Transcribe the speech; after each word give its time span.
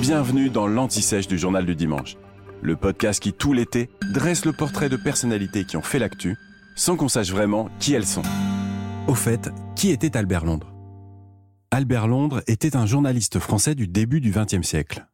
Bienvenue 0.00 0.48
dans 0.48 0.66
l'Anti-Sèche 0.66 1.28
du 1.28 1.38
Journal 1.38 1.66
du 1.66 1.76
Dimanche, 1.76 2.16
le 2.62 2.76
podcast 2.76 3.22
qui, 3.22 3.32
tout 3.32 3.52
l'été, 3.52 3.90
dresse 4.12 4.44
le 4.44 4.52
portrait 4.52 4.88
de 4.88 4.96
personnalités 4.96 5.64
qui 5.64 5.76
ont 5.76 5.82
fait 5.82 5.98
l'actu, 5.98 6.36
sans 6.74 6.96
qu'on 6.96 7.08
sache 7.08 7.30
vraiment 7.30 7.68
qui 7.78 7.92
elles 7.92 8.06
sont. 8.06 8.22
Au 9.06 9.14
fait, 9.14 9.50
qui 9.76 9.90
était 9.90 10.16
Albert 10.16 10.44
Londres? 10.44 10.72
Albert 11.70 12.08
Londres 12.08 12.42
était 12.46 12.74
un 12.74 12.86
journaliste 12.86 13.38
français 13.38 13.74
du 13.74 13.86
début 13.86 14.20
du 14.20 14.32
XXe 14.32 14.66
siècle. 14.66 15.06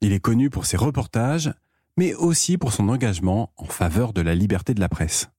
Il 0.00 0.12
est 0.12 0.20
connu 0.20 0.50
pour 0.50 0.66
ses 0.66 0.76
reportages, 0.76 1.52
mais 1.96 2.14
aussi 2.14 2.58
pour 2.58 2.72
son 2.72 2.88
engagement 2.88 3.52
en 3.56 3.66
faveur 3.66 4.12
de 4.12 4.20
la 4.20 4.34
liberté 4.34 4.72
de 4.72 4.80
la 4.80 4.88
presse. 4.88 5.30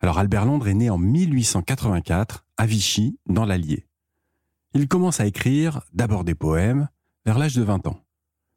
Alors 0.00 0.18
Albert 0.18 0.46
Londres 0.46 0.68
est 0.68 0.74
né 0.74 0.90
en 0.90 0.98
1884 0.98 2.46
à 2.56 2.66
Vichy, 2.66 3.18
dans 3.26 3.44
l'Allier. 3.44 3.86
Il 4.74 4.88
commence 4.88 5.20
à 5.20 5.26
écrire 5.26 5.82
d'abord 5.92 6.24
des 6.24 6.34
poèmes 6.34 6.88
vers 7.28 7.38
l'âge 7.38 7.56
de 7.56 7.62
20 7.62 7.86
ans. 7.88 8.00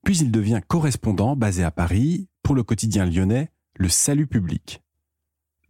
Puis 0.05 0.19
il 0.19 0.31
devient 0.31 0.61
correspondant 0.65 1.35
basé 1.35 1.61
à 1.61 1.71
Paris 1.71 2.29
pour 2.41 2.55
le 2.55 2.63
quotidien 2.63 3.05
lyonnais 3.05 3.51
Le 3.75 3.89
Salut 3.89 4.27
public. 4.27 4.81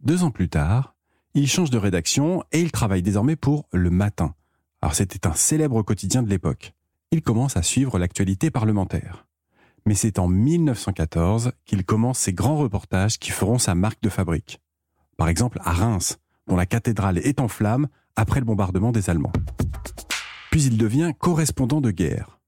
Deux 0.02 0.22
ans 0.22 0.30
plus 0.30 0.48
tard, 0.48 0.94
il 1.34 1.48
change 1.48 1.70
de 1.70 1.78
rédaction 1.78 2.44
et 2.52 2.60
il 2.60 2.70
travaille 2.70 3.02
désormais 3.02 3.34
pour 3.34 3.66
Le 3.72 3.90
Matin. 3.90 4.36
Alors 4.82 4.94
c'était 4.94 5.26
un 5.26 5.34
célèbre 5.34 5.82
quotidien 5.82 6.22
de 6.22 6.28
l'époque. 6.28 6.74
Il 7.10 7.22
commence 7.22 7.56
à 7.56 7.64
suivre 7.64 7.98
l'actualité 7.98 8.52
parlementaire. 8.52 9.26
Mais 9.84 9.96
c'est 9.96 10.20
en 10.20 10.28
1914 10.28 11.50
qu'il 11.64 11.84
commence 11.84 12.20
ses 12.20 12.32
grands 12.32 12.58
reportages 12.58 13.18
qui 13.18 13.32
feront 13.32 13.58
sa 13.58 13.74
marque 13.74 14.00
de 14.00 14.10
fabrique. 14.10 14.60
Par 15.16 15.26
exemple 15.26 15.58
à 15.64 15.72
Reims, 15.72 16.18
dont 16.46 16.54
la 16.54 16.66
cathédrale 16.66 17.18
est 17.18 17.40
en 17.40 17.48
flammes 17.48 17.88
après 18.14 18.38
le 18.38 18.46
bombardement 18.46 18.92
des 18.92 19.10
Allemands. 19.10 19.32
Puis 20.52 20.62
il 20.62 20.78
devient 20.78 21.10
correspondant 21.18 21.80
de 21.80 21.90
guerre. 21.90 22.38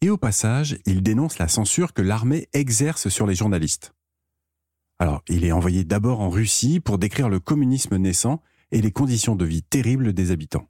Et 0.00 0.10
au 0.10 0.16
passage, 0.16 0.78
il 0.86 1.02
dénonce 1.02 1.38
la 1.38 1.48
censure 1.48 1.92
que 1.92 2.02
l'armée 2.02 2.48
exerce 2.52 3.08
sur 3.08 3.26
les 3.26 3.34
journalistes. 3.34 3.94
Alors, 5.00 5.22
il 5.28 5.44
est 5.44 5.52
envoyé 5.52 5.84
d'abord 5.84 6.20
en 6.20 6.30
Russie 6.30 6.80
pour 6.80 6.98
décrire 6.98 7.28
le 7.28 7.40
communisme 7.40 7.96
naissant 7.96 8.42
et 8.70 8.80
les 8.80 8.92
conditions 8.92 9.36
de 9.36 9.44
vie 9.44 9.62
terribles 9.62 10.12
des 10.12 10.30
habitants. 10.30 10.68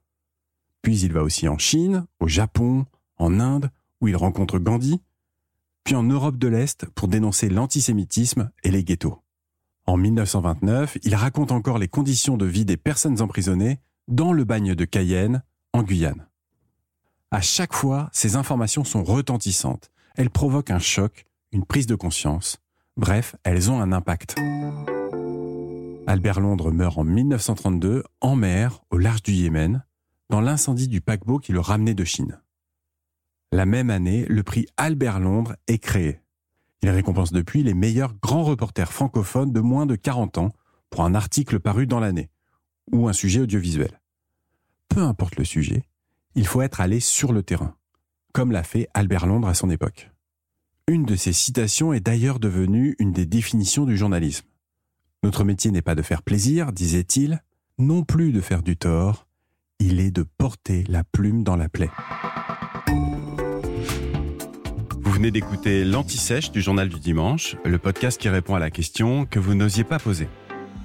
Puis 0.81 0.99
il 1.01 1.13
va 1.13 1.23
aussi 1.23 1.47
en 1.47 1.57
Chine, 1.57 2.05
au 2.19 2.27
Japon, 2.27 2.85
en 3.17 3.39
Inde, 3.39 3.69
où 4.01 4.07
il 4.07 4.15
rencontre 4.15 4.59
Gandhi, 4.59 5.01
puis 5.83 5.95
en 5.95 6.03
Europe 6.03 6.37
de 6.37 6.47
l'Est 6.47 6.85
pour 6.95 7.07
dénoncer 7.07 7.49
l'antisémitisme 7.49 8.51
et 8.63 8.71
les 8.71 8.83
ghettos. 8.83 9.21
En 9.85 9.97
1929, 9.97 10.99
il 11.03 11.15
raconte 11.15 11.51
encore 11.51 11.79
les 11.79 11.87
conditions 11.87 12.37
de 12.37 12.45
vie 12.45 12.65
des 12.65 12.77
personnes 12.77 13.21
emprisonnées 13.21 13.79
dans 14.07 14.33
le 14.33 14.43
bagne 14.43 14.75
de 14.75 14.85
Cayenne, 14.85 15.43
en 15.73 15.83
Guyane. 15.83 16.28
À 17.31 17.41
chaque 17.41 17.73
fois, 17.73 18.09
ces 18.11 18.35
informations 18.35 18.83
sont 18.83 19.03
retentissantes. 19.03 19.91
Elles 20.15 20.31
provoquent 20.31 20.71
un 20.71 20.79
choc, 20.79 21.25
une 21.51 21.63
prise 21.63 21.85
de 21.85 21.93
conscience. 21.93 22.57
Bref, 22.97 23.35
elles 23.43 23.69
ont 23.69 23.79
un 23.79 23.91
impact. 23.91 24.35
Albert 26.07 26.39
Londres 26.39 26.71
meurt 26.71 26.97
en 26.97 27.03
1932 27.03 28.03
en 28.19 28.35
mer, 28.35 28.81
au 28.89 28.97
large 28.97 29.21
du 29.21 29.33
Yémen, 29.33 29.85
dans 30.31 30.41
l'incendie 30.41 30.87
du 30.87 31.01
paquebot 31.01 31.37
qui 31.37 31.51
le 31.51 31.59
ramenait 31.59 31.93
de 31.93 32.03
Chine. 32.03 32.41
La 33.51 33.67
même 33.67 33.91
année, 33.91 34.25
le 34.27 34.41
prix 34.41 34.65
Albert 34.75 35.19
Londres 35.19 35.55
est 35.67 35.77
créé. 35.77 36.21
Il 36.81 36.89
récompense 36.89 37.31
depuis 37.31 37.61
les 37.61 37.75
meilleurs 37.75 38.15
grands 38.15 38.43
reporters 38.43 38.91
francophones 38.91 39.53
de 39.53 39.59
moins 39.59 39.85
de 39.85 39.95
40 39.95 40.39
ans 40.39 40.51
pour 40.89 41.03
un 41.03 41.13
article 41.13 41.59
paru 41.59 41.85
dans 41.85 41.99
l'année 41.99 42.31
ou 42.91 43.07
un 43.07 43.13
sujet 43.13 43.41
audiovisuel. 43.41 44.01
Peu 44.87 45.03
importe 45.03 45.35
le 45.35 45.45
sujet, 45.45 45.83
il 46.39 46.47
faut 46.47 46.61
être 46.61 46.79
allé 46.79 47.01
sur 47.01 47.33
le 47.33 47.43
terrain, 47.43 47.75
comme 48.31 48.53
l'a 48.53 48.63
fait 48.63 48.87
Albert 48.93 49.27
Londres 49.27 49.49
à 49.49 49.53
son 49.53 49.69
époque. 49.69 50.09
Une 50.87 51.03
de 51.03 51.17
ses 51.17 51.33
citations 51.33 51.91
est 51.91 51.99
d'ailleurs 51.99 52.39
devenue 52.39 52.95
une 52.97 53.11
des 53.11 53.25
définitions 53.25 53.83
du 53.83 53.97
journalisme. 53.97 54.45
Notre 55.21 55.43
métier 55.43 55.69
n'est 55.69 55.81
pas 55.81 55.95
de 55.95 56.01
faire 56.01 56.23
plaisir, 56.23 56.71
disait-il, 56.71 57.43
non 57.77 58.05
plus 58.05 58.31
de 58.31 58.39
faire 58.39 58.63
du 58.63 58.77
tort, 58.77 59.27
il 59.79 59.99
est 59.99 60.11
de 60.11 60.23
porter 60.23 60.85
la 60.87 61.03
plume 61.03 61.43
dans 61.43 61.57
la 61.57 61.67
plaie. 61.67 61.91
Vous 65.01 65.11
venez 65.11 65.31
d'écouter 65.31 65.83
l'Anti-Sèche 65.83 66.51
du 66.51 66.61
Journal 66.61 66.87
du 66.87 67.01
Dimanche, 67.01 67.57
le 67.65 67.79
podcast 67.79 68.17
qui 68.17 68.29
répond 68.29 68.55
à 68.55 68.59
la 68.59 68.71
question 68.71 69.25
que 69.25 69.39
vous 69.39 69.55
n'osiez 69.55 69.83
pas 69.83 69.99
poser. 69.99 70.29